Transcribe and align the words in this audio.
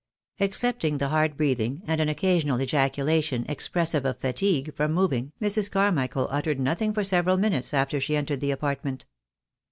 Excepting 0.39 0.97
the 0.97 1.09
hard 1.09 1.37
breathing, 1.37 1.83
and 1.85 2.01
an 2.01 2.09
occasional 2.09 2.59
ejaculation 2.59 3.43
■expressive 3.43 4.03
of 4.03 4.17
fatigue 4.17 4.73
from 4.75 4.93
moving, 4.93 5.31
Mrs. 5.39 5.69
Carmichael 5.69 6.27
uttered 6.31 6.59
nothing 6.59 6.91
for 6.91 7.03
several 7.03 7.37
minutes 7.37 7.71
after 7.71 7.99
she 7.99 8.15
entered 8.15 8.39
the 8.41 8.49
apartment. 8.49 9.05